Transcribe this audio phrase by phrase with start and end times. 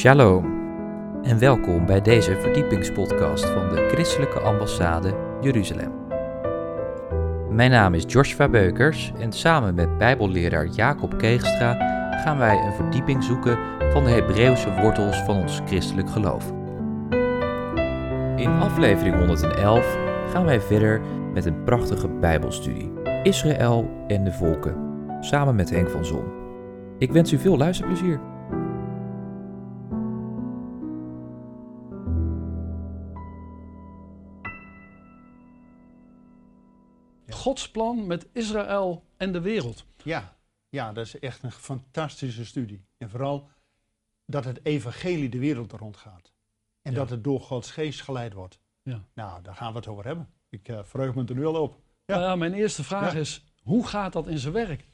[0.00, 0.44] Shalom
[1.22, 5.92] en welkom bij deze verdiepingspodcast van de Christelijke Ambassade Jeruzalem.
[7.50, 11.74] Mijn naam is Joshua Beukers en samen met Bijbelleraar Jacob Keegstra
[12.22, 13.58] gaan wij een verdieping zoeken
[13.92, 16.52] van de Hebreeuwse wortels van ons christelijk geloof.
[18.36, 19.96] In aflevering 111
[20.32, 21.00] gaan wij verder
[21.34, 22.92] met een prachtige Bijbelstudie:
[23.22, 24.76] Israël en de volken,
[25.20, 26.24] samen met Henk van Zon.
[26.98, 28.20] Ik wens u veel luisterplezier.
[37.50, 39.84] Gods plan met Israël en de wereld.
[40.04, 40.36] Ja,
[40.68, 42.84] ja, dat is echt een fantastische studie.
[42.98, 43.48] En vooral
[44.26, 46.32] dat het evangelie de wereld rondgaat.
[46.82, 46.98] En Ja.
[46.98, 48.60] dat het door Gods geest geleid wordt.
[48.82, 49.04] Ja.
[49.14, 50.28] Nou, daar gaan we het over hebben.
[50.48, 51.80] Ik eh verheug me er nu al op.
[52.06, 52.14] Ja.
[52.16, 53.18] Nou ja, mijn eerste vraag Ja.
[53.18, 54.86] is, hoe gaat dat in zijn werk?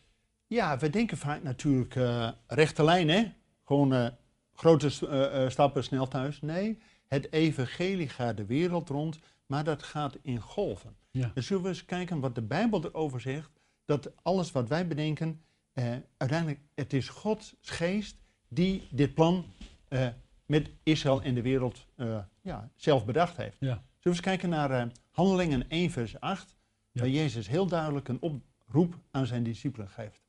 [0.47, 3.33] Ja, we denken vaak natuurlijk eh, rechte lijn, hè?
[3.65, 4.09] Gewoon eh,
[4.55, 5.07] grote st-
[5.53, 6.41] stappen snel thuis.
[6.41, 10.97] Nee, het evangelie gaat de wereld rond, maar dat gaat in golven.
[11.11, 11.31] Ja.
[11.35, 13.51] Dus zullen we eens kijken wat de Bijbel erover zegt.
[13.85, 15.41] Dat alles wat wij bedenken,
[15.73, 18.17] eh, uiteindelijk, het is Gods geest
[18.49, 19.45] die dit plan
[19.89, 20.09] eh,
[20.47, 23.57] met Israël en de wereld eh, ja, zelf bedacht heeft.
[23.61, 23.67] Ja.
[23.67, 26.57] Zullen we eens kijken naar eh, Handelingen 1 vers 8,
[26.93, 27.01] Ja.
[27.01, 30.25] waar Jezus heel duidelijk een oproep aan zijn discipelen geeft.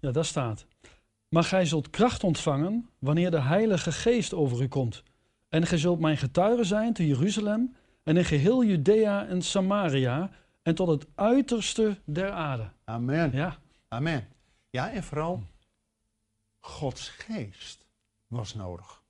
[0.00, 0.66] Ja, daar staat.
[1.28, 5.02] Maar gij zult kracht ontvangen wanneer de Heilige Geest over u komt.
[5.48, 7.74] En gij zult mijn getuige zijn te Jeruzalem
[8.10, 10.30] en in geheel Judea en Samaria
[10.62, 12.70] en tot het uiterste der aarde.
[12.84, 13.32] Amen.
[13.32, 13.58] Ja,
[13.88, 14.28] Amen.
[14.70, 15.42] Ja, en vooral
[16.58, 17.86] Gods geest
[18.26, 19.02] was nodig.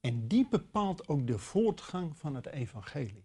[0.00, 3.24] En die bepaalt ook de voortgang van het evangelie.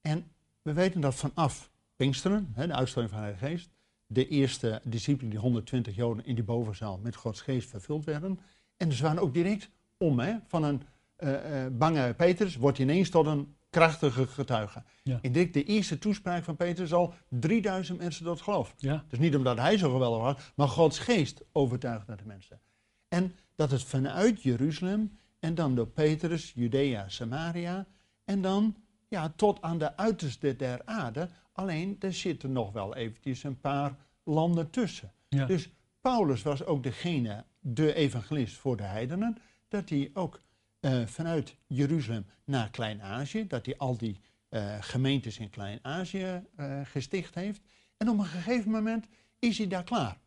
[0.00, 0.30] En
[0.62, 3.70] we weten dat vanaf Pinksteren, hè, de uitstelling van de Heilige Geest,
[4.06, 8.40] de eerste discipelen, die 120 Joden in die bovenzaal met Gods geest vervuld werden.
[8.76, 10.82] En ze waren ook direct om, hè, van een
[11.18, 14.82] eh, eh, bange Petrus wordt hij ineens tot een krachtige getuige.
[15.02, 15.18] Ja.
[15.22, 18.74] En direct de eerste toespraak van Petrus al 3000 mensen tot geloof.
[18.76, 22.60] ja, Dus niet omdat hij zo geweldig was, maar Gods geest overtuigde de mensen.
[23.08, 27.86] En dat het vanuit Jeruzalem en dan door Petrus, Judea, Samaria
[28.24, 28.76] en dan
[29.08, 31.28] ja, tot aan de uiterste der aarde.
[31.52, 35.12] Alleen er zitten nog wel eventjes een paar landen tussen.
[35.28, 35.46] ja.
[35.46, 35.70] Dus
[36.00, 40.40] Paulus was ook degene, de evangelist voor de heidenen, dat hij ook
[40.80, 47.34] eh, vanuit Jeruzalem naar Klein-Azië, dat hij al die eh, gemeentes in Klein-Azië eh, gesticht
[47.34, 47.60] heeft.
[47.96, 49.06] En op een gegeven moment
[49.38, 50.18] is hij daar klaar.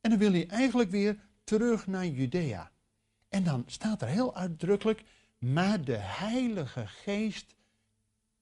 [0.00, 2.70] En dan wil hij eigenlijk weer terug naar Judea.
[3.28, 5.02] En dan staat er heel uitdrukkelijk,
[5.38, 7.54] maar de Heilige Geest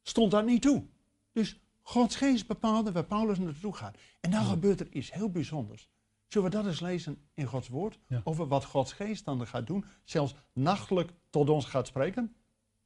[0.03, 0.84] stond daar niet toe.
[1.32, 3.97] Dus Gods geest bepaalde waar Paulus naartoe gaat.
[4.21, 5.88] En dan gebeurt er iets heel bijzonders.
[6.29, 7.99] Zullen we dat eens lezen in Gods woord?
[8.07, 8.21] Ja.
[8.25, 9.85] Over wat Gods geest dan gaat doen.
[10.05, 12.35] Zelfs nachtelijk tot ons gaat spreken.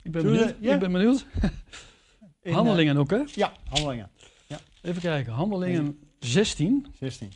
[0.03, 0.65] Ik ben Zullen we- benieuwd.
[0.65, 0.75] ja?
[0.75, 1.27] Ik ben benieuwd.
[2.43, 3.17] In, Handelingen ook, hè?
[3.21, 4.11] eh, ja, handelingen.
[4.83, 5.33] Even kijken.
[5.33, 6.87] Handelingen 16.
[6.99, 7.33] 16.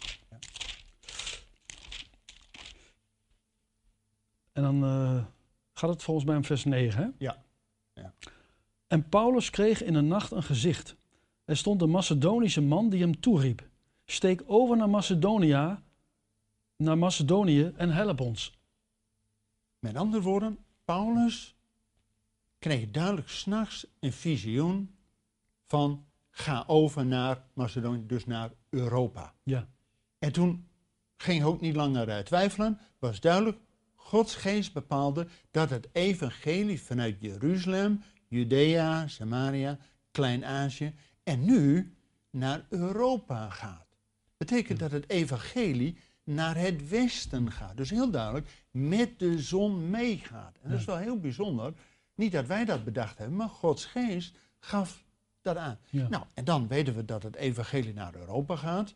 [4.53, 5.25] En dan eh,
[5.73, 7.03] gaat het volgens mij om vers 9.
[7.03, 7.09] Hè?
[7.19, 7.43] Ja.
[7.95, 8.13] Ja.
[8.87, 10.97] En Paulus kreeg in een nacht een gezicht.
[11.45, 13.69] Er stond een Macedonische man die hem toeriep:
[14.05, 15.83] Steek over naar Macedonia,
[16.83, 18.59] naar Macedonië en help ons.
[19.79, 21.57] Met andere woorden, Paulus
[22.59, 24.95] kreeg duidelijk s'nachts een visioen
[25.67, 29.35] van ga over naar Macedonië, dus naar Europa.
[29.43, 29.69] Ja,
[30.19, 30.69] En toen
[31.17, 33.59] ging hij ook niet langer twijfelen, was duidelijk,
[33.95, 39.79] Gods geest bepaalde dat het evangelie vanuit Jeruzalem, Judea, Samaria,
[40.11, 41.95] Klein-Azië en nu
[42.31, 43.87] naar Europa gaat.
[44.37, 47.77] Betekent dat het evangelie naar het westen gaat.
[47.77, 50.59] Dus heel duidelijk met de zon meegaat.
[50.63, 51.73] En dat is wel heel bijzonder.
[52.15, 55.05] Niet dat wij dat bedacht hebben, maar Gods geest gaf
[55.41, 55.79] dat aan.
[55.91, 56.09] ja.
[56.09, 58.95] Nou, en dan weten we dat het evangelie naar Europa gaat.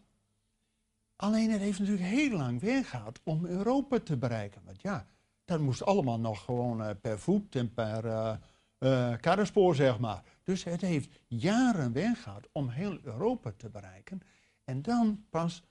[1.16, 4.62] Alleen het heeft natuurlijk heel lang gehad om Europa te bereiken.
[4.64, 5.06] Want ja,
[5.44, 8.04] dat moest allemaal nog gewoon eh, per voet en per
[8.78, 10.22] eh, karrenspoor, zeg maar.
[10.42, 14.20] Dus het heeft jaren gehad om heel Europa te bereiken.
[14.64, 15.62] En dan pas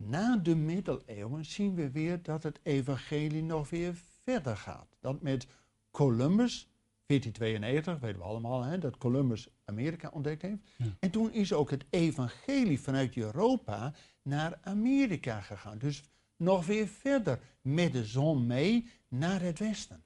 [0.00, 4.96] na de middeleeuwen zien we weer dat het evangelie nog weer verder gaat.
[5.00, 5.46] Dat met
[5.90, 6.68] Columbus,
[7.06, 10.58] 1492, weten we allemaal, hè, dat Columbus Amerika ontdekt heeft.
[10.76, 10.86] Ja.
[10.98, 15.78] En toen is ook het evangelie vanuit Europa naar Amerika gegaan.
[15.78, 16.02] Dus
[16.36, 20.04] nog weer verder met de zon mee naar het westen.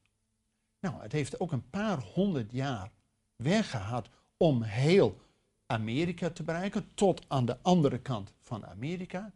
[0.80, 2.90] Nou, het heeft ook een paar honderd jaar
[3.36, 5.20] weg gehad om heel
[5.66, 9.32] Amerika te bereiken, tot aan de andere kant van Amerika.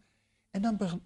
[0.50, 1.02] En dan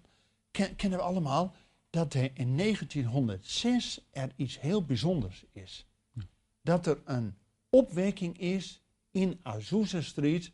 [0.51, 1.55] kennen we allemaal
[1.89, 5.87] dat er in 1906 er iets heel bijzonders is.
[6.61, 7.35] Dat er een
[7.69, 8.81] opwekking is
[9.11, 10.51] in Azusa Street,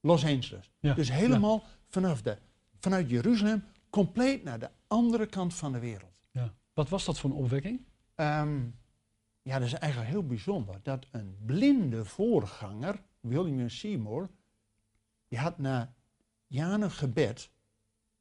[0.00, 0.70] Los Angeles.
[0.80, 2.38] Ja, Dus helemaal vanaf de,
[2.78, 6.22] vanuit Jeruzalem, compleet naar de andere kant van de wereld.
[6.30, 6.54] Ja.
[6.72, 7.84] Wat was dat voor een opwekking?
[8.14, 8.60] Ehm,
[9.42, 10.80] ja, dat is eigenlijk heel bijzonder.
[10.82, 14.30] Dat een blinde voorganger, William Seymour,
[15.28, 15.94] die had na
[16.46, 17.50] jaren gebed,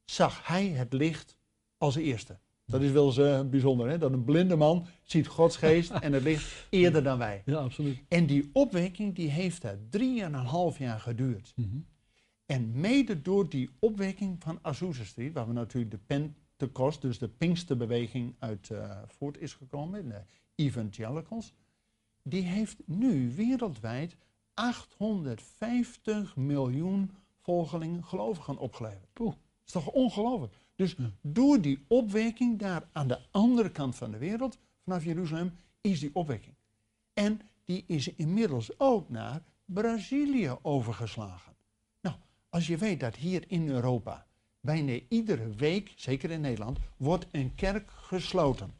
[0.05, 1.37] zag hij het licht
[1.77, 2.39] als eerste.
[2.65, 3.97] Dat is wel eens eh, bijzonder, hè?
[3.97, 7.41] dat een blinde man ziet Gods geest en het licht eerder dan wij.
[7.45, 7.97] Ja, absoluut.
[8.07, 11.53] En die opwekking die heeft daar drieënhalf jaar geduurd.
[11.55, 11.77] Mhm.
[12.45, 17.27] En mede door die opwekking van Azusa Street, waar we natuurlijk de Pentecost, dus de
[17.27, 20.21] Pinksterbeweging uit eh, voort is gekomen, de
[20.55, 21.53] evangelicals,
[22.23, 24.17] die heeft nu wereldwijd
[24.53, 27.11] 850 miljoen
[27.41, 29.13] volgelingen, gelovigen opgeleverd.
[29.13, 29.33] Poeh.
[29.65, 30.53] Dat is toch ongelooflijk?
[30.75, 35.99] Dus door die opwekking daar aan de andere kant van de wereld, vanaf Jeruzalem, is
[35.99, 36.55] die opwekking.
[37.13, 41.53] En die is inmiddels ook naar Brazilië overgeslagen.
[42.01, 42.15] Nou,
[42.49, 44.25] als je weet dat hier in Europa
[44.59, 48.73] bijna iedere week, zeker in Nederland, wordt een kerk gesloten.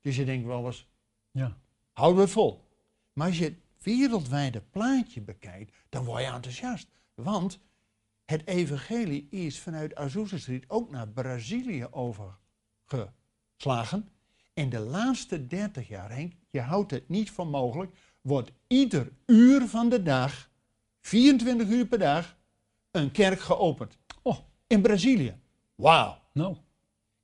[0.00, 0.86] Dus je denkt wel eens,
[1.30, 1.56] Ja.
[1.92, 2.64] houden we het vol.
[3.12, 6.88] Maar als je het wereldwijde plaatje bekijkt, dan word je enthousiast.
[7.14, 7.58] Want
[8.24, 14.08] het evangelie is vanuit Azusa Street ook naar Brazilië overgeslagen.
[14.54, 19.68] En de laatste 30 jaar, Henk, je houdt het niet voor mogelijk, wordt ieder uur
[19.68, 20.50] van de dag,
[21.00, 22.36] 24 uur per dag,
[22.90, 23.98] een kerk geopend.
[24.22, 25.36] Oh, In Brazilië.
[25.74, 26.18] Wauw.
[26.32, 26.56] nou.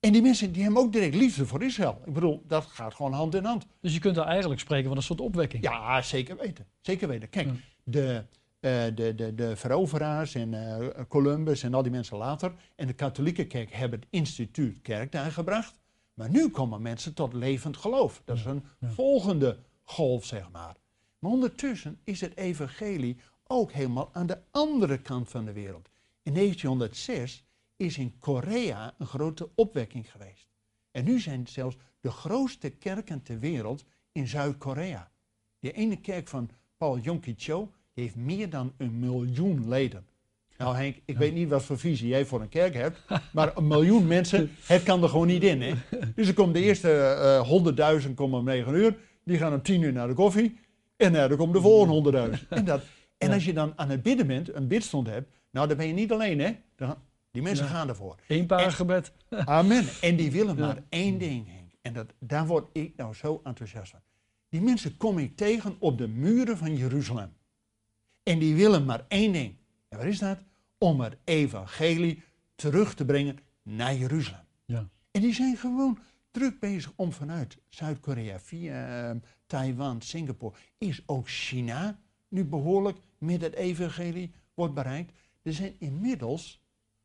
[0.00, 2.02] En die mensen die hebben ook direct liefde voor Israël.
[2.06, 3.66] Ik bedoel, dat gaat gewoon hand in hand.
[3.80, 5.62] Dus je kunt daar eigenlijk spreken van een soort opwekking.
[5.62, 6.66] Ja, zeker weten.
[6.80, 7.28] Zeker weten.
[7.28, 7.52] Kijk, Ja.
[7.84, 8.24] de,
[8.60, 13.46] de, de, de veroveraars en eh, Columbus en al die mensen later en de katholieke
[13.46, 15.78] kerk hebben het instituut kerk daar gebracht.
[16.14, 18.22] Maar nu komen mensen tot levend geloof.
[18.24, 18.88] Dat is een ja.
[18.88, 20.76] volgende golf, zeg maar.
[21.18, 23.16] Maar ondertussen is het evangelie
[23.46, 25.88] ook helemaal aan de andere kant van de wereld.
[26.22, 27.44] In 1906
[27.76, 30.48] is in Korea een grote opwekking geweest.
[30.90, 35.10] En nu zijn het zelfs de grootste kerken ter wereld in Zuid-Korea.
[35.58, 40.04] Die ene kerk van Paul Yongki Cho die heeft meer dan een miljoen leden.
[40.56, 42.98] Nou Henk, ik weet niet wat voor visie jij voor een kerk hebt,
[43.32, 45.62] maar een miljoen mensen, het kan er gewoon niet in.
[45.62, 45.72] Hè?
[46.14, 49.82] Dus er komen de eerste eh, honderdduizend komen om negen uur, die gaan om tien
[49.82, 50.58] uur naar de koffie
[50.96, 52.48] en uh, dan komen de volgende honderdduizend.
[52.48, 52.82] En, dat,
[53.18, 53.34] en Ja.
[53.34, 56.12] als je dan aan het bidden bent, een bidstond hebt, nou dan ben je niet
[56.12, 56.94] alleen hè, dan,
[57.30, 57.70] die mensen Ja.
[57.70, 58.16] gaan ervoor.
[58.28, 59.12] Eén paar gebed.
[59.44, 59.84] Amen.
[60.00, 61.72] En die willen maar één ding, Henk.
[61.82, 64.00] En dat, daar word ik nou zo enthousiast van.
[64.48, 67.32] Die mensen kom ik tegen op de muren van Jeruzalem.
[68.30, 69.56] En die willen maar één ding.
[69.88, 70.38] En wat is dat?
[70.78, 72.22] Om het evangelie
[72.54, 74.44] terug te brengen naar Jeruzalem.
[74.64, 74.88] Ja.
[75.10, 75.98] En die zijn gewoon
[76.30, 79.16] druk bezig om vanuit Zuid-Korea, via eh,
[79.46, 85.12] Taiwan, Singapore, is ook China nu behoorlijk met het evangelie wordt bereikt.
[85.42, 86.62] Er zijn inmiddels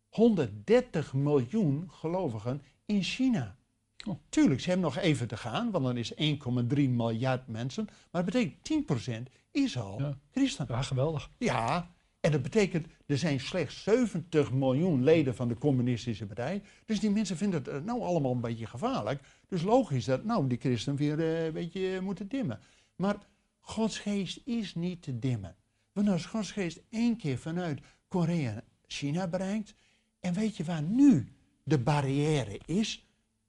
[0.10, 3.58] 130 miljoen gelovigen in China.
[4.08, 4.20] Oh.
[4.30, 7.86] Tuurlijk, ze hebben nog even te gaan, want dan is 1,3 miljard mensen.
[8.12, 10.18] Maar dat betekent 10% is al Ja.
[10.32, 10.66] christen.
[10.70, 11.30] Ja, geweldig.
[11.38, 16.62] Ja, en dat betekent, er zijn slechts 70 miljoen leden van de communistische partij.
[16.86, 19.22] Dus die mensen vinden het eh, nou allemaal een beetje gevaarlijk.
[19.48, 22.60] Dus logisch dat nou die christen weer eh, een beetje moeten dimmen.
[22.96, 23.16] Maar
[23.60, 25.56] Gods geest is niet te dimmen.
[25.92, 29.74] Want als Gods geest één keer vanuit Korea China bereikt.
[30.20, 31.28] En weet je waar nu
[31.64, 33.05] de barrière is?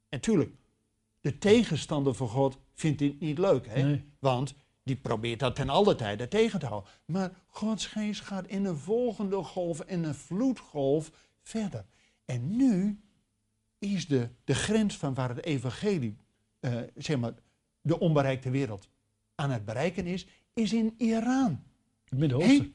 [0.08, 0.54] En tuurlijk,
[1.20, 3.66] de tegenstander van God vindt dit niet leuk.
[3.66, 3.82] Hè?
[3.82, 4.04] Nee.
[4.18, 6.90] Want die probeert dat ten alle tijde tegen te houden.
[7.04, 11.10] Maar Gods geest gaat in een volgende golf, in een vloedgolf
[11.42, 11.84] verder.
[12.24, 13.00] En nu
[13.78, 16.16] is de, de grens van waar het evangelie,
[16.60, 17.34] eh, zeg maar,
[17.80, 18.88] de onbereikte wereld
[19.34, 21.62] aan het bereiken is, is in Iran.
[22.04, 22.56] Het Midden-Oosten.
[22.56, 22.72] Hey,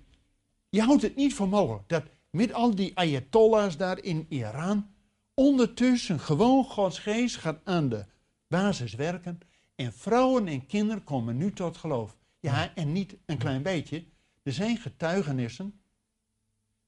[0.70, 4.91] je houdt het niet voor mogelijk dat met al die ayatollahs daar in Iran,
[5.34, 8.06] ondertussen gewoon Gods geest gaat aan de
[8.48, 9.40] basis werken.
[9.76, 12.18] En vrouwen en kinderen komen nu tot geloof.
[12.40, 14.06] Ja, en niet een klein beetje.
[14.44, 15.82] Er zijn getuigenissen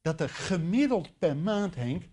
[0.02, 2.04] dat er gemiddeld per maand, Henk,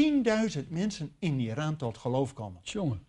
[0.00, 2.60] 10.000 mensen in Iran tot geloof komen.
[2.62, 3.06] Jongen.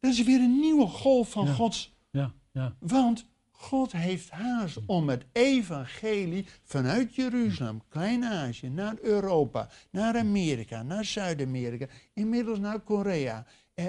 [0.00, 1.52] Dat is weer een nieuwe golf van Ja.
[1.52, 2.76] Gods Ja, ja.
[2.78, 3.26] want
[3.64, 11.86] God heeft haast om het evangelie vanuit Jeruzalem, Klein-Azië, naar Europa, naar Amerika, naar Zuid-Amerika,
[12.14, 13.86] inmiddels naar Korea, eh,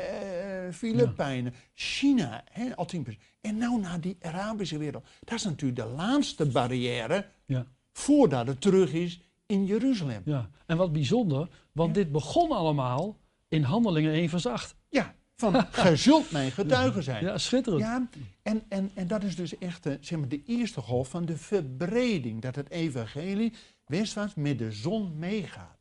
[0.67, 3.19] eh, Filipijnen, China, hè, al 10%.
[3.41, 5.05] En nou naar die Arabische wereld.
[5.23, 7.65] Dat is natuurlijk de laatste barrière Ja.
[7.91, 10.21] voordat het terug is in Jeruzalem.
[10.25, 13.17] Ja, en wat bijzonder, want dit begon allemaal
[13.47, 14.75] in Handelingen 1 vers 8.
[14.89, 17.23] Ja, van gij zult mijn getuige zijn.
[17.23, 17.81] Ja, schitterend.
[17.81, 18.07] Ja,
[18.41, 21.37] en, en, en dat is dus echt de, zeg maar, de eerste golf van de
[21.37, 22.41] verbreding.
[22.41, 23.53] Dat het evangelie
[23.85, 25.79] westwaarts met de zon meegaat.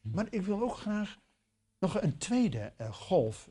[0.00, 1.16] Maar ik wil ook graag
[1.78, 3.50] nog een tweede eh, golf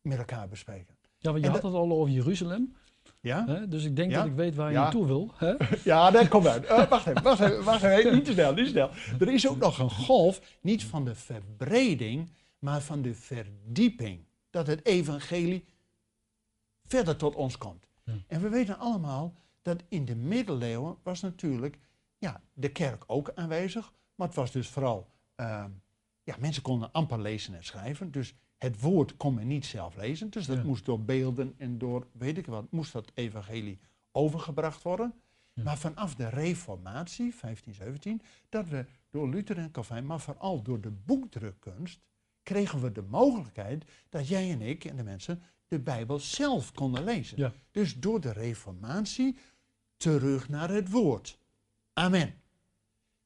[0.00, 0.96] met elkaar bespreken.
[1.18, 2.76] Ja, want je En had het al over Jeruzalem.
[3.20, 3.46] Ja?
[3.46, 3.68] Hè?
[3.68, 4.16] Dus ik denk Ja?
[4.18, 4.82] dat ik weet waar je Ja.
[4.82, 5.30] naartoe wil.
[5.36, 5.54] Hè?
[5.84, 6.64] Ja, dat komt uit.
[6.64, 8.14] Eh, wacht even, wacht even, wacht even.
[8.14, 8.90] Niet te snel, niet te snel.
[9.20, 14.26] Er is ook nog een golf, niet van de verbreding, maar van de verdieping.
[14.50, 15.64] Dat het evangelie
[16.84, 17.86] verder tot ons komt.
[18.04, 18.14] Ja.
[18.26, 21.78] En we weten allemaal dat in de middeleeuwen was natuurlijk
[22.18, 23.92] ja, de kerk ook aanwezig.
[24.14, 25.70] Maar het was dus vooral, ehm,
[26.22, 28.10] ja, mensen konden amper lezen en schrijven.
[28.10, 30.30] Dus het woord kon men niet zelf lezen.
[30.30, 30.62] Dus dat Ja.
[30.64, 33.78] moest door beelden en door, weet ik wat, moest dat evangelie
[34.12, 35.14] overgebracht worden.
[35.54, 35.62] Ja.
[35.62, 40.90] Maar vanaf de reformatie, 1517, dat we door Luther en Calvijn, maar vooral door de
[40.90, 42.00] boekdrukkunst,
[42.48, 47.04] kregen we de mogelijkheid dat jij en ik en de mensen de Bijbel zelf konden
[47.04, 47.38] lezen.
[47.38, 47.52] Ja.
[47.70, 49.36] Dus door de reformatie
[49.96, 51.38] terug naar het woord.
[51.92, 52.34] Amen.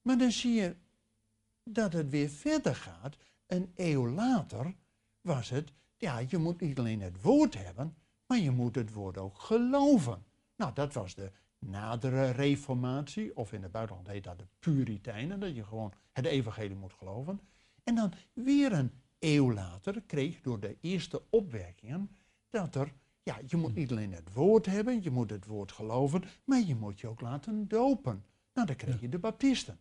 [0.03, 0.77] Maar dan zie je
[1.65, 3.17] dat het weer verder gaat.
[3.47, 4.75] Een eeuw later
[5.21, 9.19] was het, ja, je moet niet alleen het woord hebben, maar je moet het woord
[9.19, 10.25] ook geloven.
[10.57, 15.55] Nou, dat was de nadere reformatie, of in het buitenland heet dat de Puritijnen, dat
[15.55, 17.41] je gewoon het evangelie moet geloven.
[17.85, 18.91] En dan weer een
[19.23, 22.11] eeuw later kreeg door de eerste opwerkingen
[22.51, 26.25] dat er, ja, je moet niet alleen het woord hebben, je moet het woord geloven,
[26.45, 28.25] maar je moet je ook laten dopen.
[28.55, 29.79] Nou, dan kreeg je de baptisten.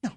[0.00, 0.14] Nou,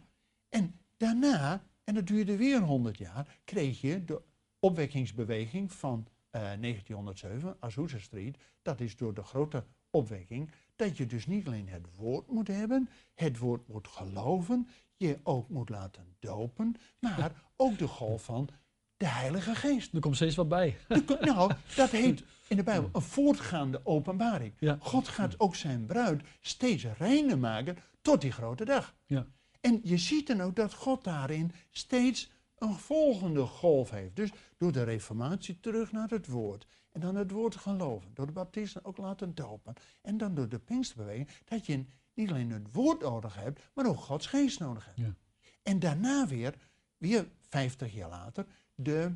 [0.49, 4.21] en daarna, en dat duurde weer 100 jaar, kreeg je de
[4.59, 8.37] opwekkingsbeweging van eh, 1907, Azusa Street.
[8.61, 12.89] Dat is door de grote opwekking, dat je dus niet alleen het woord moet hebben,
[13.13, 18.49] het woord moet geloven, je ook moet laten dopen, maar ook de golf van
[18.97, 19.93] de Heilige Geest.
[19.93, 20.77] Er komt steeds wat bij.
[21.19, 24.53] Nou, dat heet in de Bijbel een voortgaande openbaring.
[24.59, 24.77] Ja.
[24.79, 28.95] God gaat ook zijn bruid steeds reiner maken tot die grote dag.
[29.05, 29.27] Ja.
[29.61, 34.15] En je ziet dan ook dat God daarin steeds een volgende golf heeft.
[34.15, 36.67] Dus door de reformatie terug naar het woord.
[36.91, 38.11] En dan het woord geloven.
[38.13, 39.73] Door de baptisten ook laten dopen.
[40.01, 41.29] En dan door de Pinksterbeweging.
[41.45, 44.97] Dat je niet alleen het woord nodig hebt, maar ook Gods geest nodig hebt.
[44.97, 45.15] Ja.
[45.63, 46.55] En daarna weer,
[46.97, 48.45] weer 50 jaar later,
[48.75, 49.15] de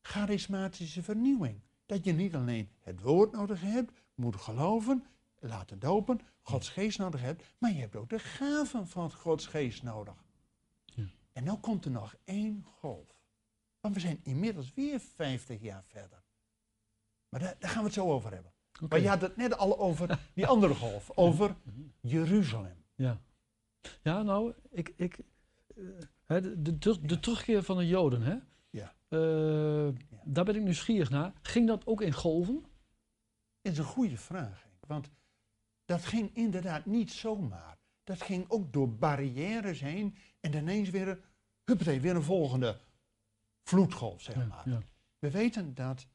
[0.00, 1.60] charismatische vernieuwing.
[1.86, 5.04] Dat je niet alleen het woord nodig hebt, moet geloven,
[5.38, 9.82] laten dopen, Gods geest nodig hebt, maar je hebt ook de gaven van Gods geest
[9.82, 10.24] nodig.
[10.84, 11.04] Ja.
[11.32, 13.20] En nu komt er nog één golf.
[13.80, 16.22] Want we zijn inmiddels weer 50 jaar verder.
[17.28, 18.51] Maar daar, daar gaan we het zo over hebben.
[18.88, 21.56] Maar je had het net al over die andere golf, over
[22.00, 22.84] Jeruzalem.
[22.94, 23.20] Ja.
[24.02, 25.18] Ja, nou, ik, ik,
[26.26, 28.36] eh, de, de, de terugkeer van de Joden, hè?
[28.70, 28.94] Ja.
[29.08, 29.88] Eh,
[30.24, 31.32] Daar ben ik nieuwsgierig naar.
[31.42, 32.64] Ging dat ook in golven?
[33.62, 34.66] Dat is een goede vraag.
[34.86, 35.10] Want
[35.84, 37.78] dat ging inderdaad niet zomaar.
[38.04, 40.16] Dat ging ook door barrières heen.
[40.40, 41.20] En ineens weer, een-
[41.64, 42.78] huppatee, weer een volgende
[43.62, 44.68] vloedgolf, zeg Ja, maar.
[44.68, 44.82] ja.
[45.18, 46.06] We weten dat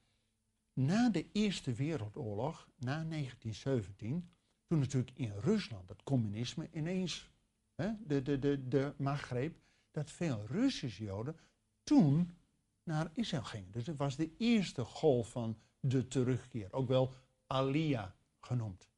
[0.78, 4.30] na de Eerste Wereldoorlog, na 1917,
[4.68, 7.30] toen natuurlijk in Rusland het communisme ineens
[7.76, 9.60] hè, de, de, de, de macht greep,
[9.92, 11.38] dat veel Russische Joden
[11.84, 12.38] toen
[12.84, 13.72] naar Israël gingen.
[13.72, 17.14] Dus het was de eerste golf van de terugkeer, ook wel
[17.48, 18.90] Aliyah genoemd.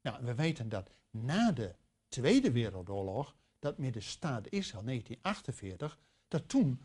[0.00, 1.74] Nou, we weten dat na de
[2.08, 5.98] Tweede Wereldoorlog, dat met de staat Israël 1948,
[6.28, 6.80] dat toen,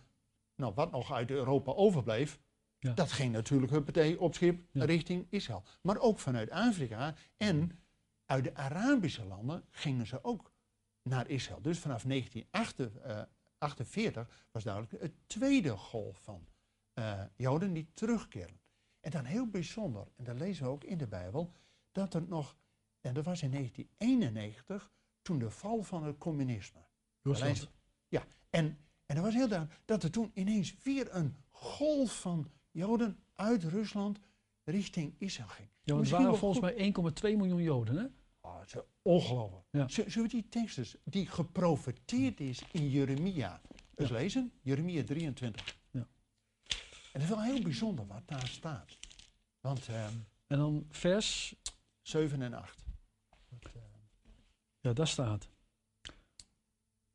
[0.56, 2.40] nou wat nog uit Europa overbleef,
[2.80, 2.94] Ja.
[2.94, 4.86] dat ging natuurlijk huppatee op schip Ja.
[4.86, 5.64] richting Israël.
[5.82, 7.80] Maar ook vanuit Afrika en
[8.26, 10.52] uit de Arabische landen gingen ze ook
[11.04, 11.62] naar Israël.
[11.62, 16.48] Dus vanaf 1948 was duidelijk het tweede golf van
[16.94, 18.60] eh, Joden die terugkeren.
[19.00, 21.54] En dan heel bijzonder, en dat lezen we ook in de Bijbel,
[21.92, 22.56] dat er nog,
[23.02, 26.80] en dat was in 1991, toen de val van het communisme.
[28.08, 32.52] Ja, en, en dat was heel duidelijk dat er toen ineens weer een golf van
[32.72, 34.20] Joden uit Rusland
[34.64, 35.70] richting Israël ging.
[35.82, 36.94] Ja, want het waren volgens mij
[37.34, 38.06] 1,2 miljoen Joden, hè?
[38.42, 39.66] Oh, het is ongelooflijk.
[39.72, 39.88] Ja.
[39.88, 43.62] Zullen we die teksten die geprofeteerd is in Jeremia
[43.96, 44.16] eens Ja.
[44.16, 44.52] lezen?
[44.62, 45.78] Jeremia 23.
[45.92, 46.00] Ja.
[46.00, 46.08] En
[47.12, 48.98] het is wel heel bijzonder wat daar staat.
[49.62, 50.14] Want ehm
[50.48, 51.56] En dan vers,
[52.02, 52.84] 7 en 8.
[54.82, 55.50] ja, daar staat.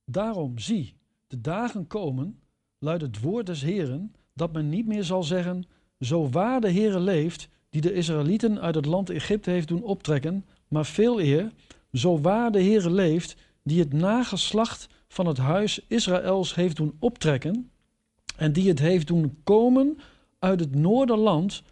[0.04, 0.96] Daarom zie,
[1.26, 2.42] de dagen komen,
[2.78, 5.64] luidt het woord des Heren, dat men niet meer zal zeggen,
[6.00, 10.44] zo waar de Heere leeft, die de Israëlieten uit het land Egypte heeft doen optrekken,
[10.68, 11.52] maar veel eer,
[11.92, 17.70] zo waar de Heere leeft, die het nageslacht van het huis Israëls heeft doen optrekken,
[18.36, 19.98] En die het heeft doen komen
[20.38, 21.62] uit het noorderland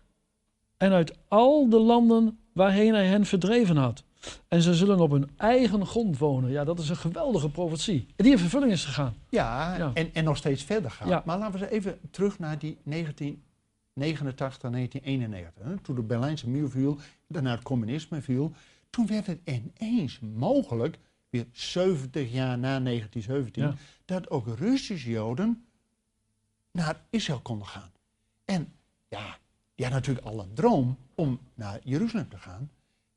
[0.77, 4.05] en uit al de landen waarheen hij hen verdreven had.
[4.49, 6.51] En ze zullen op hun eigen grond wonen.
[6.51, 8.07] Ja, dat is een geweldige profetie.
[8.17, 9.15] En die in vervulling is gegaan.
[9.29, 9.91] Ja, Ja.
[9.95, 11.09] En, en nog steeds verder gaat.
[11.09, 11.23] Ja.
[11.27, 15.65] Maar laten we eens even terug naar die 1989, 1991.
[15.65, 16.99] Hè, toen de Berlijnse muur viel,
[17.29, 18.53] daarna het communisme viel.
[18.91, 20.99] Toen werd het ineens mogelijk,
[21.31, 23.75] weer 70 jaar na 1917, Ja.
[24.05, 25.65] dat ook Russische Joden
[26.73, 27.91] naar Israël konden gaan.
[28.45, 28.73] En
[29.09, 29.39] ja,
[29.75, 32.71] die hadden natuurlijk al een droom om naar Jeruzalem te gaan.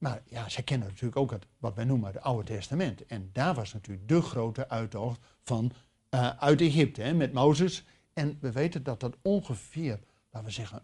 [0.05, 3.05] Maar ja, zij kennen natuurlijk ook het, wat wij noemen het Oude Testament.
[3.05, 5.71] En daar was natuurlijk de grote uittocht van,
[6.09, 7.85] eh, uit Egypte hè, met Mozes.
[8.13, 9.99] En we weten dat dat ongeveer,
[10.31, 10.83] laten we zeggen,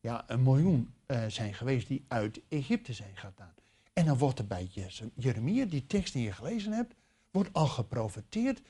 [0.00, 3.54] ja, een miljoen eh, zijn geweest die uit Egypte zijn gedaan.
[3.92, 4.70] En dan wordt er bij
[5.14, 6.94] Jeremia, die tekst die je gelezen hebt,
[7.30, 8.62] wordt al geprofeteerd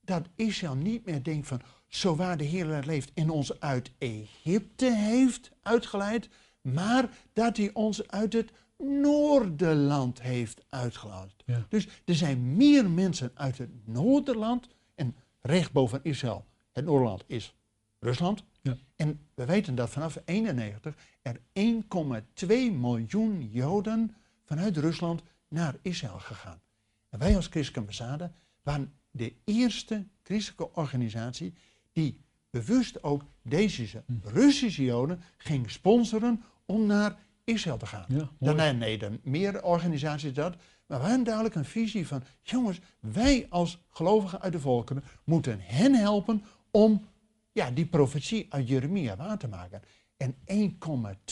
[0.00, 4.94] dat Israël niet meer denkt van, zo waar de Heer leeft en ons uit Egypte
[4.94, 6.28] heeft uitgeleid,
[6.60, 11.34] maar dat hij ons uit het Noorderland heeft uitgeleid.
[11.44, 11.66] Ja.
[11.68, 17.54] Dus er zijn meer mensen uit het Noorderland en recht boven Israël, het Noorderland is
[17.98, 18.44] Rusland.
[18.62, 18.76] Ja.
[18.96, 26.60] En we weten dat vanaf 91 er 1,2 miljoen Joden vanuit Rusland naar Israël gegaan.
[27.08, 28.32] En wij als Christelijke Ambassade
[28.62, 31.54] waren de eerste christelijke organisatie
[31.92, 32.20] die
[32.50, 38.04] bewust ook deze Russische Joden ging sponsoren om naar Israël te gaan.
[38.08, 38.30] Ja.
[38.38, 40.56] Daarna nee, dan meer organisaties dat.
[40.86, 45.60] Maar we hebben duidelijk een visie van, jongens, wij als gelovigen uit de volkeren moeten
[45.60, 47.06] hen helpen om
[47.52, 49.82] ja, die profetie uit Jeremia waar te maken.
[50.16, 50.34] En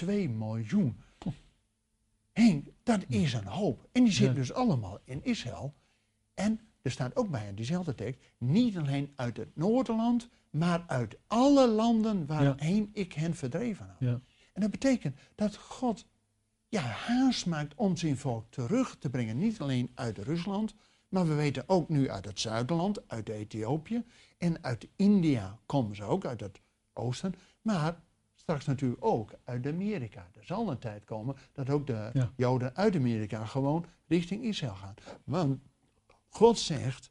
[0.02, 0.96] 1,2 miljoen.
[2.32, 3.88] Henk, dat is een hoop.
[3.92, 4.40] En die zitten Ja.
[4.40, 5.74] dus allemaal in Israël.
[6.34, 11.16] En er staat ook bij in diezelfde tekst, niet alleen uit het Noorderland, maar uit
[11.26, 13.96] alle landen waarheen ik hen verdreven had.
[13.98, 14.20] Ja.
[14.56, 16.06] En dat betekent dat God
[16.68, 19.38] ja, haast maakt om zijn volk terug te brengen.
[19.38, 20.74] Niet alleen uit Rusland,
[21.08, 24.04] maar we weten ook nu uit het zuiderland, uit Ethiopië.
[24.38, 26.60] En uit India komen ze ook, uit het
[26.92, 27.34] oosten.
[27.62, 28.00] Maar
[28.34, 30.28] straks natuurlijk ook uit Amerika.
[30.34, 32.32] Er zal een tijd komen dat ook de Ja.
[32.36, 34.94] Joden uit Amerika gewoon richting Israël gaan.
[35.24, 35.60] Want
[36.28, 37.10] God zegt,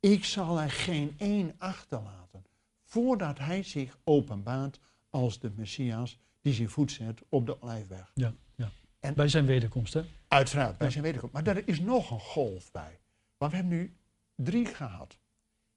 [0.00, 2.44] ik zal er geen één achterlaten
[2.82, 8.10] voordat hij zich openbaart als de Messias die zijn voet zet op de olijfberg.
[8.14, 8.70] Ja, ja.
[9.00, 10.02] En- Bij zijn wederkomst, hè?
[10.28, 11.34] Uiteraard, wij zijn wederkomst.
[11.34, 12.98] Maar er is nog een golf bij.
[13.36, 13.96] Want we hebben nu
[14.34, 15.18] drie gehad.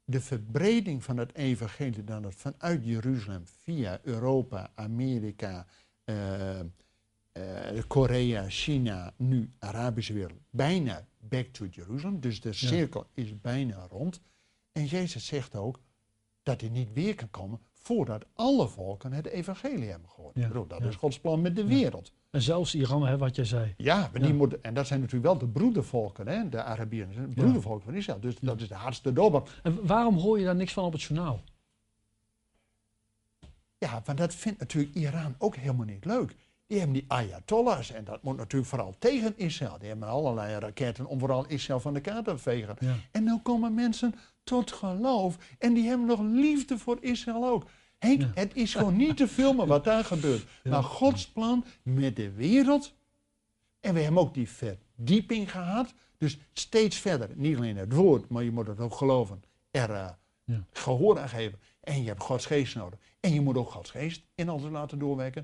[0.04, 5.66] De verbreding van het evangelie dat het vanuit Jeruzalem via Europa, Amerika,
[6.04, 6.66] eh, eh,
[7.88, 12.20] Korea, China, nu Arabische wereld, bijna back to Jerusalem.
[12.20, 14.22] Dus de cirkel is bijna rond.
[14.72, 15.80] En Jezus zegt ook
[16.44, 20.36] dat hij niet weer kan komen voordat alle volken het evangelie hebben gehoord.
[20.36, 20.88] Ja, bedoel, dat ja.
[20.88, 22.12] is Gods plan met de wereld.
[22.30, 23.74] En zelfs Iran, hè, wat jij zei.
[23.78, 27.30] Ja, maar die moeten, en dat zijn natuurlijk wel de broedervolken, hè, de Arabieren.
[27.30, 28.20] De broedervolken van Israël.
[28.20, 29.48] Dus dat is de hardste doorbraak.
[29.64, 31.42] En waarom hoor je daar niks van op het journaal?
[33.78, 36.36] Ja, want dat vindt natuurlijk Iran ook helemaal niet leuk.
[36.68, 39.78] Die hebben die Ayatollahs en dat moet natuurlijk vooral tegen Israël.
[39.80, 42.76] Die hebben allerlei raketten om vooral Israël van de kaart te vegen.
[42.80, 42.96] Ja.
[43.12, 47.64] En dan komen mensen tot geloof en die hebben nog liefde voor Israël ook.
[47.98, 48.32] Henk, Ja.
[48.34, 50.46] het is gewoon niet te filmen wat daar gebeurt.
[50.64, 52.94] Maar Gods plan met de wereld.
[53.80, 55.94] En we hebben ook die verdieping gehad.
[56.18, 59.44] Dus steeds verder, niet alleen het woord, maar je moet het ook geloven.
[59.72, 60.10] Er eh,
[60.44, 60.66] Ja.
[60.72, 61.60] gehoor aan geven.
[61.80, 63.00] En je hebt Gods geest nodig.
[63.20, 65.44] En je moet ook Gods geest in alles laten doorwerken.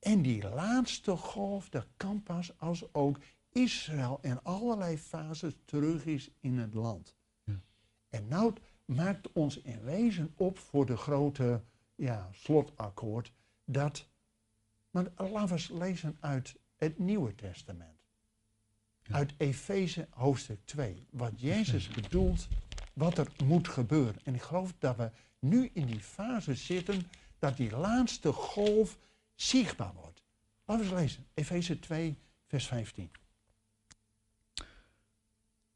[0.00, 3.18] En die laatste golf, dat kan pas als ook
[3.52, 7.14] Israël in allerlei fases terug is in het land.
[8.16, 8.52] En nou
[8.84, 11.62] maakt ons in wezen op voor de grote
[11.94, 13.32] ja, slotakkoord
[13.64, 14.06] dat.
[14.90, 17.98] Maar laten we eens lezen uit het Nieuwe Testament.
[19.10, 21.06] Uit Efeze hoofdstuk 2.
[21.10, 22.48] Wat Jezus bedoelt,
[22.92, 24.20] wat er moet gebeuren.
[24.24, 28.98] En ik geloof dat we nu in die fase zitten dat die laatste golf
[29.34, 30.22] zichtbaar wordt.
[30.64, 31.26] Laten we eens lezen.
[31.34, 33.10] Efeze 2, vers 15.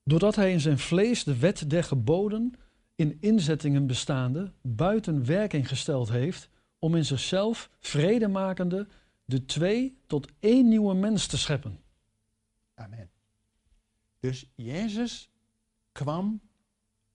[0.04, 2.52] Doordat hij in zijn vlees de wet der geboden
[2.94, 8.86] in inzettingen bestaande buiten werking gesteld heeft om in zichzelf vredemakende
[9.24, 11.80] de twee tot één nieuwe mens te scheppen.
[12.74, 13.10] Amen.
[14.20, 15.30] Dus Jezus
[15.92, 16.40] kwam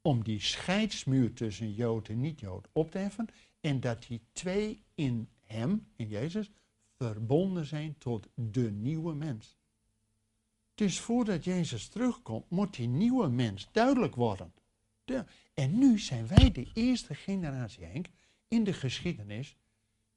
[0.01, 3.27] om die scheidsmuur tussen Jood en niet-Jood op te heffen.
[3.61, 6.51] En dat die twee in hem, in Jezus,
[6.97, 9.57] verbonden zijn tot de nieuwe mens.
[10.75, 14.53] Dus voordat Jezus terugkomt, moet die nieuwe mens duidelijk worden.
[15.03, 18.07] De- en nu zijn wij de eerste generatie, Henk,
[18.47, 19.55] in de geschiedenis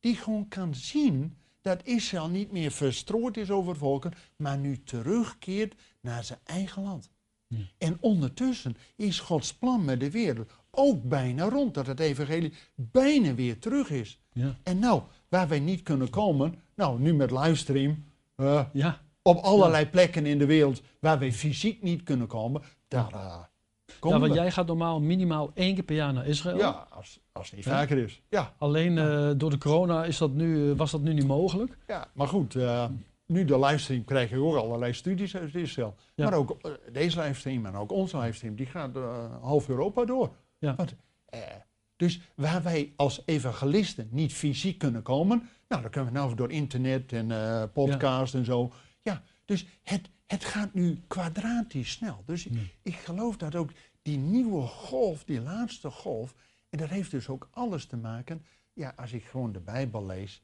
[0.00, 5.74] die gewoon kan zien dat Israël niet meer verstrooid is over volken, maar nu terugkeert
[6.00, 7.10] naar zijn eigen land.
[7.46, 7.58] Ja.
[7.78, 13.34] En ondertussen is Gods plan met de wereld ook bijna rond, dat het evangelie bijna
[13.34, 14.18] weer terug is.
[14.32, 14.58] Ja.
[14.62, 19.00] En nou, waar wij niet kunnen komen, nou nu met livestream, eh, Ja.
[19.22, 23.48] Op allerlei plekken in de wereld waar wij fysiek niet kunnen komen, daar eh, ja,
[24.00, 24.38] komen want we.
[24.38, 26.57] jij gaat normaal minimaal één keer per jaar naar Israël.
[26.57, 27.70] Ja, als, als het niet Ja.
[27.70, 28.22] vaker is.
[28.28, 31.78] Ja, Alleen eh, door de corona is dat nu, eh, was dat nu niet mogelijk.
[31.87, 32.54] ja maar goed,
[33.26, 35.94] nu de livestream krijg je ook allerlei studies uit Israël.
[36.14, 36.24] Ja.
[36.24, 36.57] Maar ook
[36.92, 38.96] deze livestream en ook onze livestream, die gaat
[39.40, 40.31] half Europa door.
[40.59, 40.74] Ja.
[40.74, 40.94] Want,
[41.96, 46.50] dus waar wij als evangelisten niet fysiek kunnen komen, nou dan kunnen we nou door
[46.50, 47.33] internet en
[47.72, 48.72] podcast en zo.
[49.02, 52.22] Ja, dus het, het gaat nu kwadratisch snel.
[52.26, 52.61] Dus Ja.
[52.82, 53.70] ik geloof dat ook
[54.02, 56.34] die nieuwe golf, die laatste golf,
[56.70, 60.42] en dat heeft dus ook alles te maken, ja, als ik gewoon de Bijbel lees,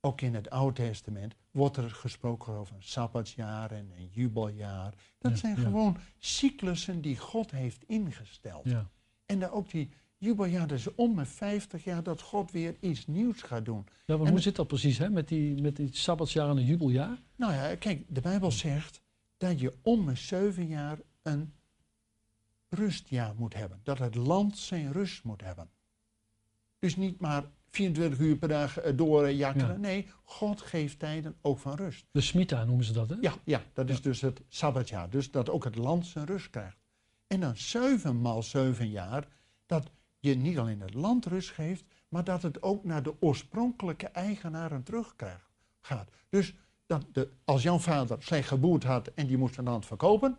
[0.00, 4.94] ook in het Oude Testament wordt er gesproken over een sabbatsjaar en een jubeljaar.
[5.18, 5.62] Dat Ja, zijn ja.
[5.62, 8.64] gewoon cyclussen die God heeft ingesteld.
[8.68, 8.90] Ja.
[9.26, 13.06] En dan ook die jubeljaar, dat is om de 50 jaar dat God weer iets
[13.06, 13.86] nieuws gaat doen.
[14.06, 15.10] Ja, want En- hoe zit dat precies hè?
[15.10, 17.18] Met, die, met die sabbatsjaar en een jubeljaar?
[17.36, 19.00] Nou ja, kijk, de Bijbel zegt
[19.36, 21.52] dat je om de zeven jaar een
[22.68, 23.80] rustjaar moet hebben.
[23.82, 25.70] Dat het land zijn rust moet hebben.
[26.78, 29.68] Dus niet maar 24 uur per dag eh, doorjakkeren.
[29.68, 29.76] Ja.
[29.76, 32.04] Nee, God geeft tijden ook van rust.
[32.10, 33.16] De Smita noemen ze dat hè?
[33.20, 34.02] Ja, ja dat is Ja.
[34.02, 35.10] dus het Sabbatjaar.
[35.10, 36.76] Dus dat ook het land zijn rust krijgt.
[37.26, 39.28] En dan zeven maal zeven jaar,
[39.66, 39.90] dat
[40.28, 44.82] je niet alleen het land rust geeft, maar dat het ook naar de oorspronkelijke eigenaren
[44.82, 45.48] terugkrijgt.
[45.80, 46.10] Gaat.
[46.28, 46.54] Dus
[46.86, 50.38] dat de, als jouw vader slecht geboerd had en die moest het land verkopen,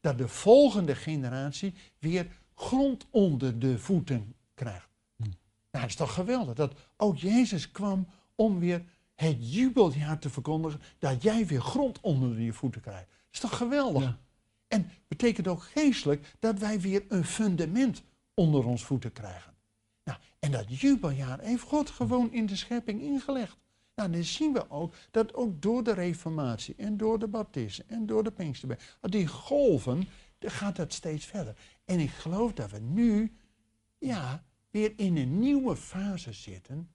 [0.00, 4.88] dat de volgende generatie weer grond onder de voeten krijgt.
[5.16, 5.22] Hm.
[5.22, 5.34] Nou,
[5.70, 11.22] dat is toch geweldig dat ook Jezus kwam om weer het jubeljaar te verkondigen dat
[11.22, 13.08] jij weer grond onder je voeten krijgt.
[13.08, 14.02] Dat is toch geweldig?
[14.02, 14.18] Ja.
[14.68, 18.02] En betekent ook geestelijk dat wij weer een fundament
[18.36, 19.54] onder ons voeten krijgen.
[20.04, 23.56] Nou, en dat jubeljaar heeft God gewoon in de schepping ingelegd.
[23.94, 28.06] Nou, dan zien we ook dat ook door de reformatie en door de baptisten en
[28.06, 31.56] door de pinksterbij, die golven, dan gaat dat steeds verder.
[31.84, 33.36] En ik geloof dat we nu,
[33.98, 36.90] ja, weer in een nieuwe fase zitten.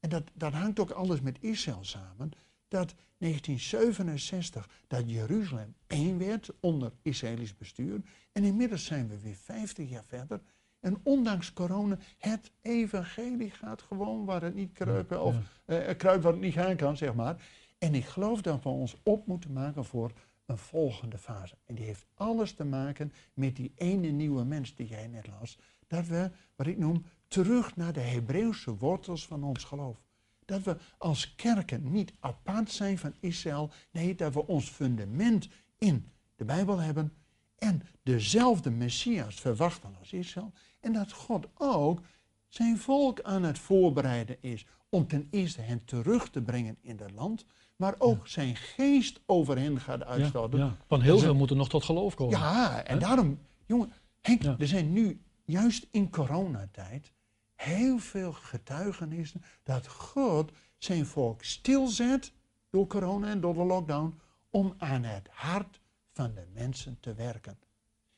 [0.00, 2.30] En dat, dat hangt ook alles met Israël samen.
[2.68, 8.00] Dat 1967, dat Jeruzalem één werd onder Israëlisch bestuur.
[8.32, 10.40] En inmiddels zijn we weer 50 jaar verder.
[10.80, 16.32] En ondanks corona, het evangelie gaat gewoon waar het niet kruipen, of eh kruipt waar
[16.32, 17.42] het niet gaan kan, zeg maar.
[17.78, 20.12] En ik geloof dat we ons op moeten maken voor
[20.46, 21.54] een volgende fase.
[21.64, 25.58] En die heeft alles te maken met die ene nieuwe mens die jij net las.
[25.86, 30.00] Dat we, wat ik noem, terug naar de Hebreeuwse wortels van ons geloof.
[30.44, 33.70] Dat we als kerken niet apart zijn van Israël.
[33.90, 37.12] Nee, dat we ons fundament in de Bijbel hebben.
[37.58, 40.52] En dezelfde Messias verwachten als Israël.
[40.80, 42.00] En dat God ook
[42.48, 44.66] zijn volk aan het voorbereiden is.
[44.90, 47.44] Om ten eerste hen terug te brengen in het land.
[47.76, 50.58] Maar ook zijn geest over hen gaat uitstorten.
[50.58, 50.76] ja.
[50.86, 52.38] Want heel veel moeten nog tot geloof komen.
[52.38, 57.12] Ja, en daarom, jongen, Henk, er zijn nu, juist in coronatijd,
[57.54, 62.32] heel veel getuigenissen dat God zijn volk stilzet
[62.70, 65.80] door corona en door de lockdown om aan het hart
[66.18, 67.58] van de mensen te werken.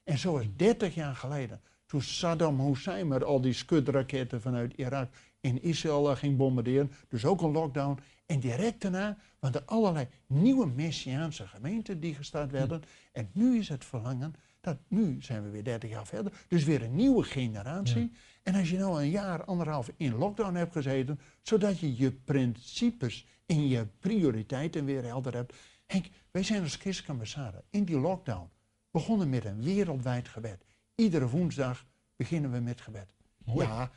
[0.05, 5.09] En zoals 30 jaar geleden, toen Saddam Hussein met al die skudraketten vanuit Irak
[5.41, 7.99] in Israël ging bombarderen, dus ook een lockdown.
[8.27, 12.83] En direct daarna waren er allerlei nieuwe Messiaanse gemeenten die gestart werden.
[13.13, 16.83] En nu is het verlangen, dat nu zijn we weer 30 jaar verder, dus weer
[16.83, 18.13] een nieuwe generatie.
[18.43, 23.27] En als je nou een jaar, anderhalf in lockdown hebt gezeten, zodat je je principes
[23.47, 25.55] en je prioriteiten weer helder hebt.
[25.87, 28.49] Henk, wij zijn als christelijke in die lockdown
[28.91, 30.65] begonnen met een wereldwijd gebed.
[30.95, 33.15] Iedere woensdag beginnen we met gebed.
[33.45, 33.67] Mooi.
[33.67, 33.91] Ja,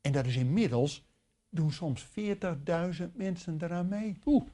[0.00, 1.04] en dat is inmiddels,
[1.50, 4.18] doen soms 40.000 mensen eraan mee.
[4.24, 4.44] Oeh.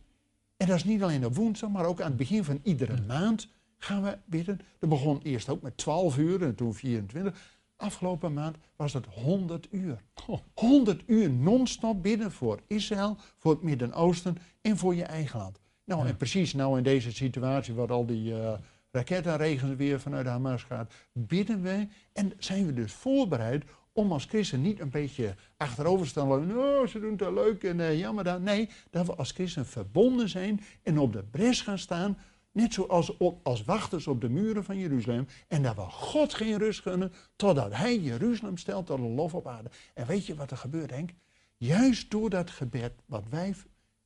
[0.57, 3.03] En dat is niet alleen op woensdag, maar ook aan het begin van iedere Ja.
[3.03, 4.61] maand gaan we bidden.
[4.79, 7.59] Dat begon eerst ook met 12 uur en toen 24.
[7.77, 10.03] Afgelopen maand was het 100 uur.
[10.27, 10.39] Oh.
[10.55, 15.61] 100 uur non-stop bidden voor Israël, voor het Midden-Oosten en voor je eigen land.
[15.91, 16.09] Nou, Ja.
[16.09, 18.59] en precies nou in deze situatie, waar al die eh
[18.93, 24.61] rakettenregens weer vanuit Hamas gaat, bidden we en zijn we dus voorbereid om als christen
[24.61, 26.57] niet een beetje achterover te staan.
[26.57, 28.43] Oh, ze doen het wel leuk en eh, jammer dan.
[28.43, 32.19] Nee, dat we als christen verbonden zijn en op de bres gaan staan
[32.53, 35.27] net zoals op, als wachters op de muren van Jeruzalem.
[35.49, 39.47] En dat we God geen rust gunnen totdat hij Jeruzalem stelt tot een lof op
[39.47, 39.71] aarde.
[39.95, 41.11] En weet je wat er gebeurt, Henk?
[41.57, 43.55] Juist door dat gebed wat wij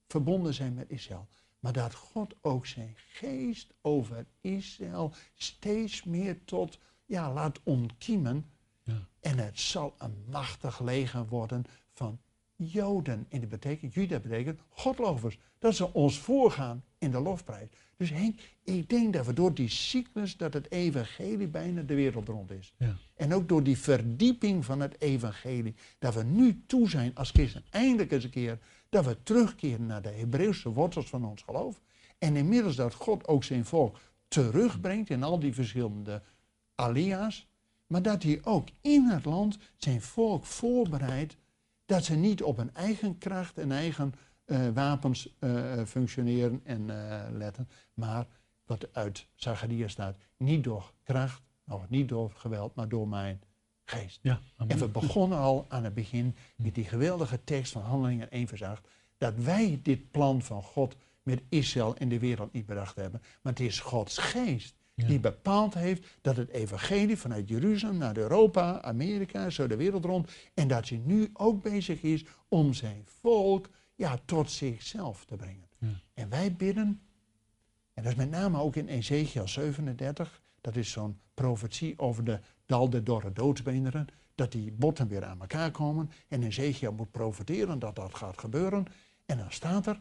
[0.09, 1.29] verbonden zijn met Israël.
[1.65, 8.51] Maar dat God ook zijn geest over Israël steeds meer tot, ja, laat ontkiemen.
[8.83, 9.09] Ja.
[9.21, 12.21] En het zal een machtig leger worden van
[12.57, 13.27] Joden.
[13.29, 15.39] En dat betekent, Juda betekent godlovers.
[15.59, 17.69] Dat ze ons voorgaan in de lofprijs.
[17.97, 22.29] Dus Henk, ik denk dat we door die cyclus dat het evangelie bijna de wereld
[22.29, 22.75] rond is.
[22.79, 22.97] Ja.
[23.15, 25.75] En ook door die verdieping van het evangelie.
[25.99, 27.65] Dat we nu toe zijn als christen.
[27.71, 28.59] Eindelijk eens een keer
[28.95, 31.81] dat we terugkeren naar de Hebreeuwse wortels van ons geloof.
[32.19, 36.23] En inmiddels dat God ook zijn volk terugbrengt in al die verschillende
[36.75, 37.49] alia's.
[37.87, 41.37] Maar dat hij ook in het land zijn volk voorbereidt
[41.87, 44.13] dat ze niet op hun eigen kracht en eigen
[44.47, 48.27] uh, wapens uh, functioneren en uh, letten, maar
[48.65, 51.43] wat uit Zachariah staat, niet door kracht,
[51.89, 53.43] niet door geweld, maar door mijn
[53.85, 54.19] geest.
[54.23, 58.49] Ja, en we begonnen al aan het begin met die geweldige tekst van Handelingen 1
[58.49, 62.97] vers 8, dat wij dit plan van God met Israël in de wereld niet bedacht
[62.97, 68.17] hebben, maar het is Gods geest die bepaald heeft dat het evangelie vanuit Jeruzalem naar
[68.17, 73.03] Europa, Amerika, zo de wereld rond, en dat hij nu ook bezig is om zijn
[73.05, 75.69] volk ja, tot zichzelf te brengen.
[76.15, 77.01] En wij bidden,
[77.95, 82.41] en dat is met name ook in Ezekiel 37, dat is zo'n profetie over de
[82.67, 86.11] dal der dorre doodsbeenderen, dat die botten weer aan elkaar komen.
[86.29, 88.85] En Ezekiel moet profeteren dat dat gaat gebeuren.
[89.27, 90.01] En dan staat er,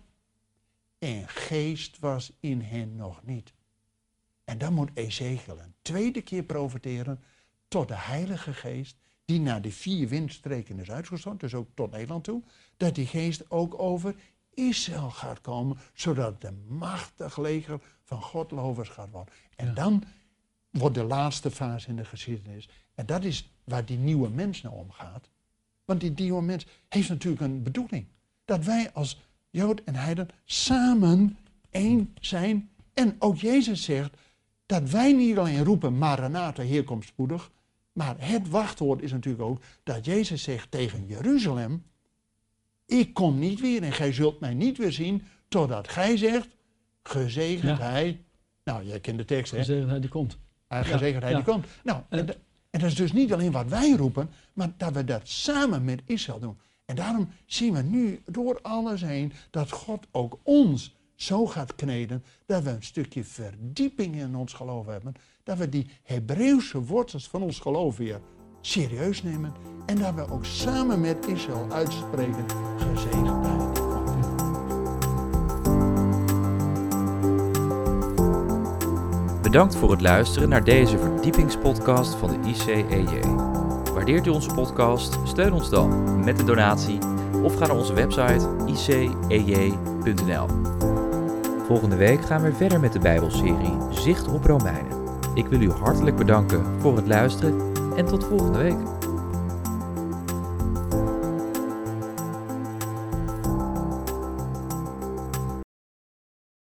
[1.00, 3.54] en geest was in hen nog niet.
[4.44, 7.24] En dan moet Ezekiel een tweede keer profiteren
[7.68, 12.24] tot de Heilige Geest, die naar de vier windstreken is uitgestort, dus ook tot Nederland
[12.24, 12.44] toe,
[12.78, 14.16] dat die geest ook over
[14.54, 19.34] Israël gaat komen, zodat een machtig leger van godlovers gaat worden.
[19.56, 20.04] En dan
[20.80, 24.76] wordt de laatste fase in de geschiedenis, en dat is waar die nieuwe mens nou
[24.76, 25.30] om gaat.
[25.86, 28.08] Want die nieuwe mens heeft natuurlijk een bedoeling.
[28.46, 31.38] Dat wij als Jood en Heiden samen
[31.70, 32.70] één zijn.
[32.94, 34.18] En ook Jezus zegt,
[34.66, 37.52] dat wij niet alleen roepen, Maranatha, Heer komt spoedig.
[37.92, 41.84] Maar het wachtwoord is natuurlijk ook dat Jezus zegt tegen Jeruzalem,
[42.86, 46.48] ik kom niet weer en gij zult mij niet weer zien, totdat gij zegt,
[47.04, 48.22] gezegend hij,
[48.64, 49.58] nou je kent de tekst hè.
[49.58, 50.38] Gezegend hij die komt.
[50.82, 51.66] Gezegend hij die komt.
[51.84, 52.28] Nou, en,
[52.70, 56.02] en dat is dus niet alleen wat wij roepen, maar dat we dat samen met
[56.06, 56.58] Israël doen.
[56.86, 62.24] En daarom zien we nu door alles heen dat God ook ons zo gaat kneden
[62.46, 65.14] dat we een stukje verdieping in ons geloof hebben.
[65.44, 68.22] Dat we die Hebreeuwse wortels van ons geloof weer
[68.62, 69.54] serieus nemen.
[69.86, 72.46] En dat we ook samen met Israël uitspreken,
[72.78, 73.53] gezegend
[79.54, 83.22] Bedankt voor het luisteren naar deze verdiepingspodcast van de ICEJ.
[83.94, 85.18] Waardeert u onze podcast?
[85.24, 86.98] Steun ons dan met een donatie
[87.44, 90.48] of ga naar onze website icej.nl.
[91.66, 94.98] Volgende week gaan we verder met de Bijbelserie Zicht op Romeinen.
[95.34, 98.93] Ik wil u hartelijk bedanken voor het luisteren en tot volgende week.